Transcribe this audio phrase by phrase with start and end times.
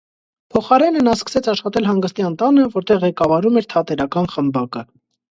[0.53, 4.83] Փոխարենը նա սկսեց աշխատել հանգստյան տանը, որտեղ ղեկավարում էր թատերական խմբակը։